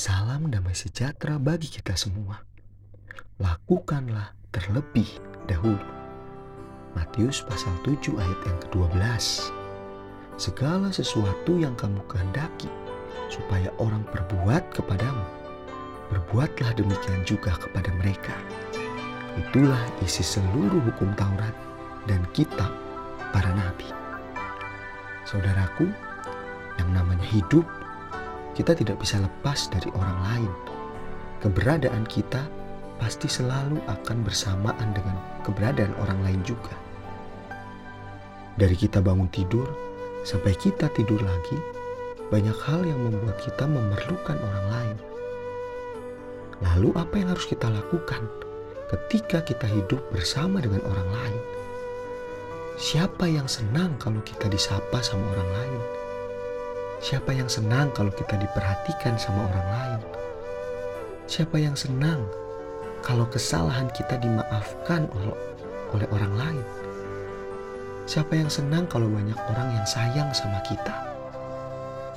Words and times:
Salam 0.00 0.48
damai 0.48 0.72
sejahtera 0.72 1.36
bagi 1.36 1.68
kita 1.68 1.92
semua. 1.92 2.40
Lakukanlah 3.36 4.32
terlebih 4.48 5.04
dahulu. 5.44 5.76
Matius 6.96 7.44
pasal 7.44 7.68
7 7.84 8.16
ayat 8.16 8.40
yang 8.48 8.58
ke-12. 8.64 8.96
Segala 10.40 10.88
sesuatu 10.88 11.60
yang 11.60 11.76
kamu 11.76 12.00
kehendaki 12.08 12.72
supaya 13.28 13.68
orang 13.76 14.00
perbuat 14.08 14.72
kepadamu, 14.72 15.20
berbuatlah 16.08 16.72
demikian 16.80 17.20
juga 17.28 17.60
kepada 17.60 17.92
mereka. 18.00 18.32
Itulah 19.36 19.84
isi 20.00 20.24
seluruh 20.24 20.80
hukum 20.80 21.12
Taurat 21.12 21.52
dan 22.08 22.24
kitab 22.32 22.72
para 23.36 23.52
nabi. 23.52 23.92
Saudaraku, 25.28 25.92
yang 26.80 26.88
namanya 26.96 27.28
hidup, 27.28 27.68
kita 28.54 28.74
tidak 28.74 28.98
bisa 28.98 29.22
lepas 29.22 29.70
dari 29.70 29.88
orang 29.94 30.18
lain. 30.26 30.52
Keberadaan 31.40 32.04
kita 32.10 32.44
pasti 33.00 33.30
selalu 33.30 33.80
akan 33.88 34.16
bersamaan 34.20 34.92
dengan 34.92 35.16
keberadaan 35.46 35.96
orang 36.04 36.20
lain 36.20 36.40
juga. 36.44 36.74
Dari 38.60 38.76
kita 38.76 39.00
bangun 39.00 39.30
tidur 39.32 39.64
sampai 40.20 40.52
kita 40.52 40.92
tidur 40.92 41.16
lagi, 41.24 41.56
banyak 42.28 42.58
hal 42.68 42.84
yang 42.84 43.00
membuat 43.00 43.40
kita 43.40 43.64
memerlukan 43.64 44.36
orang 44.36 44.66
lain. 44.68 44.96
Lalu, 46.60 46.92
apa 46.92 47.14
yang 47.16 47.32
harus 47.32 47.48
kita 47.48 47.72
lakukan 47.72 48.28
ketika 48.92 49.40
kita 49.40 49.64
hidup 49.64 50.04
bersama 50.12 50.60
dengan 50.60 50.84
orang 50.84 51.08
lain? 51.08 51.40
Siapa 52.76 53.24
yang 53.28 53.48
senang 53.48 53.96
kalau 53.96 54.20
kita 54.20 54.44
disapa 54.52 55.00
sama 55.00 55.24
orang 55.32 55.50
lain? 55.56 55.80
Siapa 57.00 57.32
yang 57.32 57.48
senang 57.48 57.88
kalau 57.96 58.12
kita 58.12 58.36
diperhatikan 58.36 59.16
sama 59.16 59.48
orang 59.48 59.68
lain? 59.72 60.00
Siapa 61.24 61.56
yang 61.56 61.72
senang 61.72 62.28
kalau 63.00 63.24
kesalahan 63.24 63.88
kita 63.96 64.20
dimaafkan 64.20 65.08
oleh, 65.96 66.04
orang 66.12 66.34
lain? 66.36 66.64
Siapa 68.04 68.36
yang 68.36 68.52
senang 68.52 68.84
kalau 68.84 69.08
banyak 69.08 69.38
orang 69.48 69.72
yang 69.72 69.86
sayang 69.88 70.28
sama 70.36 70.60
kita? 70.68 70.92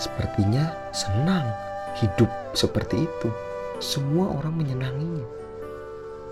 Sepertinya 0.00 0.72
senang 0.96 1.44
hidup 2.00 2.32
seperti 2.56 3.04
itu. 3.04 3.28
Semua 3.84 4.32
orang 4.32 4.64
menyenanginya. 4.64 5.28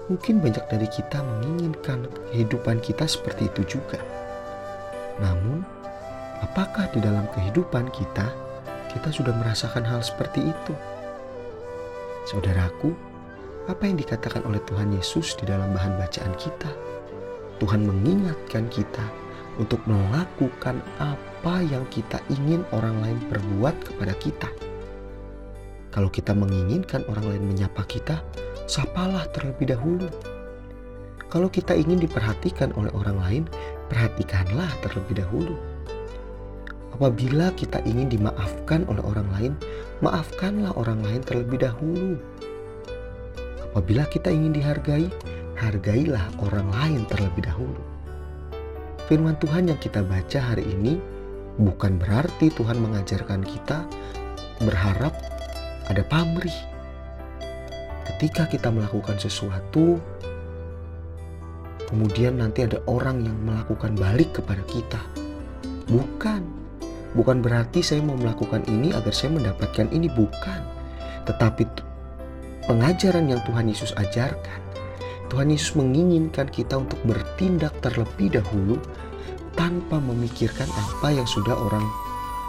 Mungkin 0.08 0.40
banyak 0.40 0.64
dari 0.72 0.88
kita 0.88 1.20
menginginkan 1.20 2.08
kehidupan 2.32 2.80
kita 2.80 3.04
seperti 3.04 3.52
itu 3.52 3.76
juga. 3.76 4.00
Namun, 5.20 5.68
apakah 6.42 6.90
di 6.94 7.02
dalam 7.02 7.26
kehidupan 7.34 7.90
kita, 7.94 8.26
kita 8.90 9.08
sudah 9.12 9.34
merasakan 9.36 9.84
hal 9.84 10.00
seperti 10.00 10.48
itu? 10.48 10.74
Saudaraku, 12.28 12.92
apa 13.68 13.84
yang 13.84 14.00
dikatakan 14.00 14.44
oleh 14.48 14.60
Tuhan 14.64 14.92
Yesus 14.96 15.36
di 15.36 15.44
dalam 15.48 15.72
bahan 15.76 16.00
bacaan 16.00 16.32
kita? 16.40 16.70
Tuhan 17.58 17.84
mengingatkan 17.84 18.70
kita 18.70 19.04
untuk 19.58 19.82
melakukan 19.90 20.78
apa 21.02 21.60
yang 21.66 21.82
kita 21.90 22.22
ingin 22.30 22.62
orang 22.70 22.96
lain 23.02 23.18
perbuat 23.26 23.74
kepada 23.82 24.14
kita. 24.16 24.48
Kalau 25.90 26.08
kita 26.08 26.30
menginginkan 26.32 27.02
orang 27.10 27.26
lain 27.26 27.44
menyapa 27.44 27.82
kita, 27.90 28.22
sapalah 28.70 29.26
terlebih 29.34 29.74
dahulu. 29.74 30.06
Kalau 31.28 31.52
kita 31.52 31.76
ingin 31.76 32.00
diperhatikan 32.00 32.72
oleh 32.78 32.88
orang 32.94 33.18
lain, 33.20 33.44
perhatikanlah 33.92 34.68
terlebih 34.80 35.20
dahulu. 35.20 35.56
Apabila 36.98 37.54
kita 37.54 37.78
ingin 37.86 38.10
dimaafkan 38.10 38.82
oleh 38.90 38.98
orang 39.06 39.30
lain, 39.38 39.52
maafkanlah 40.02 40.74
orang 40.74 40.98
lain 40.98 41.22
terlebih 41.22 41.62
dahulu. 41.62 42.18
Apabila 43.70 44.02
kita 44.10 44.34
ingin 44.34 44.58
dihargai, 44.58 45.06
hargailah 45.54 46.26
orang 46.42 46.66
lain 46.74 47.06
terlebih 47.06 47.46
dahulu. 47.46 47.78
Firman 49.06 49.38
Tuhan 49.38 49.70
yang 49.70 49.78
kita 49.78 50.02
baca 50.02 50.42
hari 50.42 50.66
ini 50.66 50.98
bukan 51.62 52.02
berarti 52.02 52.50
Tuhan 52.50 52.82
mengajarkan 52.82 53.46
kita 53.46 53.86
berharap 54.66 55.14
ada 55.86 56.02
pamrih. 56.02 56.58
Ketika 58.10 58.50
kita 58.50 58.74
melakukan 58.74 59.22
sesuatu, 59.22 60.02
kemudian 61.86 62.42
nanti 62.42 62.66
ada 62.66 62.82
orang 62.90 63.22
yang 63.22 63.38
melakukan 63.46 63.94
balik 63.94 64.34
kepada 64.34 64.66
kita. 64.66 64.98
Bukan, 65.86 66.57
bukan 67.12 67.40
berarti 67.44 67.80
saya 67.80 68.04
mau 68.04 68.16
melakukan 68.16 68.64
ini 68.68 68.92
agar 68.92 69.12
saya 69.12 69.32
mendapatkan 69.36 69.88
ini, 69.92 70.08
bukan. 70.12 70.60
Tetapi 71.24 71.62
pengajaran 72.68 73.28
yang 73.28 73.40
Tuhan 73.44 73.68
Yesus 73.68 73.92
ajarkan, 73.96 74.60
Tuhan 75.28 75.52
Yesus 75.52 75.76
menginginkan 75.76 76.48
kita 76.48 76.80
untuk 76.80 76.98
bertindak 77.04 77.76
terlebih 77.84 78.40
dahulu 78.40 78.80
tanpa 79.56 80.00
memikirkan 80.00 80.68
apa 80.72 81.12
yang 81.12 81.28
sudah 81.28 81.54
orang 81.54 81.84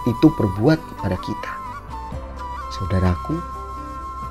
itu 0.08 0.28
perbuat 0.32 0.80
kepada 0.80 1.18
kita. 1.20 1.52
Saudaraku, 2.80 3.60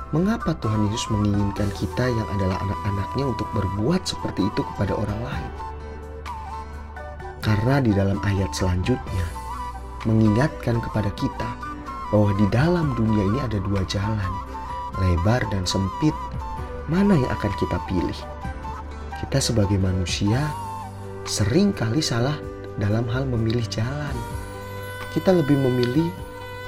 Mengapa 0.09 0.57
Tuhan 0.57 0.89
Yesus 0.89 1.05
menginginkan 1.13 1.69
kita 1.77 2.09
yang 2.09 2.25
adalah 2.33 2.57
anak-anaknya 2.65 3.29
untuk 3.29 3.45
berbuat 3.53 4.01
seperti 4.09 4.41
itu 4.41 4.65
kepada 4.73 4.97
orang 4.97 5.21
lain? 5.21 5.51
Karena 7.45 7.77
di 7.77 7.93
dalam 7.93 8.17
ayat 8.25 8.49
selanjutnya 8.49 9.38
mengingatkan 10.07 10.79
kepada 10.79 11.11
kita 11.17 11.49
bahwa 12.13 12.31
di 12.37 12.45
dalam 12.51 12.93
dunia 12.95 13.23
ini 13.33 13.39
ada 13.43 13.59
dua 13.63 13.81
jalan, 13.87 14.31
lebar 14.99 15.43
dan 15.51 15.63
sempit. 15.67 16.15
Mana 16.89 17.13
yang 17.13 17.29
akan 17.29 17.53
kita 17.61 17.77
pilih? 17.85 18.19
Kita 19.21 19.37
sebagai 19.37 19.77
manusia 19.77 20.49
sering 21.27 21.69
kali 21.69 22.01
salah 22.01 22.33
dalam 22.81 23.05
hal 23.11 23.29
memilih 23.29 23.65
jalan. 23.69 24.15
Kita 25.13 25.33
lebih 25.33 25.57
memilih 25.57 26.09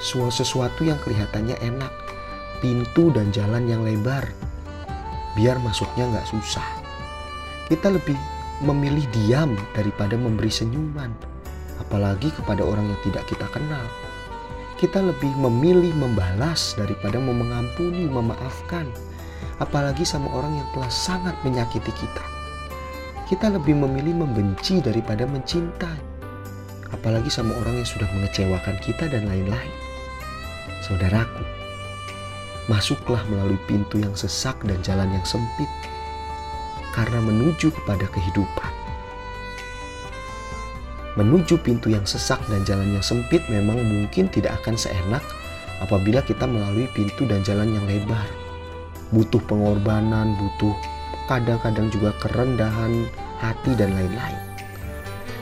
sesuatu 0.01 0.85
yang 0.85 0.97
kelihatannya 1.01 1.57
enak, 1.61 1.93
pintu 2.61 3.09
dan 3.13 3.29
jalan 3.33 3.65
yang 3.69 3.81
lebar 3.81 4.25
biar 5.35 5.57
masuknya 5.63 6.09
nggak 6.11 6.27
susah. 6.27 6.65
Kita 7.71 7.87
lebih 7.87 8.17
memilih 8.61 9.07
diam 9.15 9.55
daripada 9.73 10.19
memberi 10.19 10.51
senyuman, 10.51 11.09
apalagi 11.81 12.29
kepada 12.29 12.61
orang 12.61 12.85
yang 12.85 12.99
tidak 13.01 13.25
kita 13.25 13.49
kenal. 13.49 13.81
Kita 14.77 15.01
lebih 15.01 15.33
memilih 15.37 15.93
membalas 15.97 16.77
daripada 16.77 17.17
mengampuni, 17.17 18.05
memaafkan, 18.05 18.89
apalagi 19.61 20.05
sama 20.05 20.29
orang 20.33 20.57
yang 20.57 20.67
telah 20.73 20.89
sangat 20.89 21.35
menyakiti 21.45 21.93
kita. 21.93 22.25
Kita 23.29 23.53
lebih 23.53 23.77
memilih 23.77 24.25
membenci 24.25 24.81
daripada 24.81 25.29
mencintai, 25.29 26.01
apalagi 26.89 27.29
sama 27.29 27.53
orang 27.61 27.81
yang 27.81 27.89
sudah 27.89 28.09
mengecewakan 28.09 28.75
kita 28.81 29.05
dan 29.05 29.29
lain-lain. 29.29 29.73
Saudaraku, 30.81 31.45
masuklah 32.65 33.21
melalui 33.29 33.61
pintu 33.69 34.01
yang 34.01 34.17
sesak 34.17 34.57
dan 34.65 34.81
jalan 34.81 35.13
yang 35.13 35.25
sempit, 35.29 35.69
karena 36.91 37.21
menuju 37.21 37.69
kepada 37.71 38.09
kehidupan. 38.09 38.80
Menuju 41.19 41.59
pintu 41.59 41.91
yang 41.91 42.07
sesak 42.07 42.39
dan 42.47 42.63
jalan 42.63 42.95
yang 42.95 43.03
sempit 43.03 43.43
memang 43.51 43.83
mungkin 43.83 44.31
tidak 44.31 44.55
akan 44.63 44.79
seenak 44.79 45.23
apabila 45.83 46.23
kita 46.23 46.47
melalui 46.47 46.87
pintu 46.95 47.27
dan 47.27 47.43
jalan 47.43 47.71
yang 47.75 47.83
lebar. 47.83 48.27
Butuh 49.11 49.43
pengorbanan, 49.43 50.39
butuh 50.39 50.71
kadang-kadang 51.27 51.91
juga 51.91 52.15
kerendahan 52.23 53.07
hati 53.43 53.75
dan 53.75 53.91
lain-lain. 53.91 54.39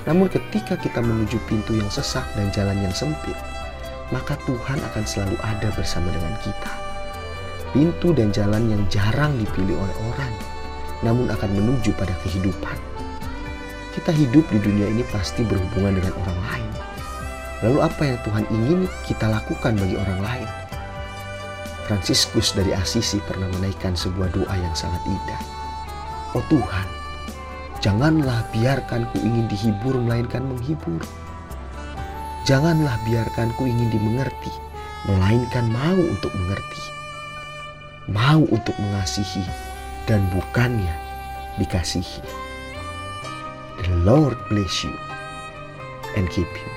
Namun 0.09 0.25
ketika 0.33 0.73
kita 0.73 1.05
menuju 1.05 1.37
pintu 1.45 1.77
yang 1.77 1.91
sesak 1.93 2.25
dan 2.33 2.49
jalan 2.49 2.81
yang 2.81 2.95
sempit, 2.95 3.37
maka 4.09 4.33
Tuhan 4.49 4.81
akan 4.81 5.03
selalu 5.05 5.37
ada 5.45 5.69
bersama 5.77 6.09
dengan 6.09 6.33
kita 6.41 6.89
pintu 7.71 8.13
dan 8.17 8.33
jalan 8.33 8.69
yang 8.69 8.83
jarang 8.89 9.33
dipilih 9.37 9.77
oleh 9.77 9.97
orang, 10.13 10.33
namun 11.05 11.29
akan 11.29 11.49
menuju 11.53 11.93
pada 11.93 12.13
kehidupan. 12.25 12.77
Kita 13.95 14.13
hidup 14.13 14.45
di 14.53 14.59
dunia 14.61 14.87
ini 14.89 15.03
pasti 15.09 15.41
berhubungan 15.45 15.97
dengan 15.97 16.13
orang 16.25 16.39
lain. 16.49 16.71
Lalu 17.65 17.79
apa 17.83 18.01
yang 18.05 18.17
Tuhan 18.23 18.45
ingin 18.53 18.79
kita 19.03 19.27
lakukan 19.27 19.75
bagi 19.75 19.95
orang 19.99 20.19
lain? 20.23 20.49
Fransiskus 21.89 22.53
dari 22.53 22.71
Asisi 22.71 23.17
pernah 23.25 23.49
menaikkan 23.57 23.97
sebuah 23.97 24.29
doa 24.31 24.55
yang 24.55 24.75
sangat 24.77 25.01
indah. 25.09 25.41
Oh 26.37 26.45
Tuhan, 26.47 26.87
janganlah 27.81 28.45
biarkan 28.53 29.09
ku 29.09 29.17
ingin 29.19 29.49
dihibur 29.49 29.97
melainkan 29.97 30.45
menghibur. 30.45 31.01
Janganlah 32.45 32.95
biarkan 33.09 33.51
ku 33.57 33.65
ingin 33.65 33.89
dimengerti, 33.89 34.53
melainkan 35.09 35.65
mau 35.73 35.97
untuk 35.97 36.29
mengerti 36.37 36.99
mau 38.09 38.41
untuk 38.49 38.73
mengasihi 38.81 39.45
dan 40.09 40.25
bukannya 40.33 40.93
dikasihi. 41.61 42.48
Lord 43.97 44.37
bless 44.49 44.83
you 44.83 44.97
and 46.15 46.29
keep 46.29 46.47
you. 46.53 46.68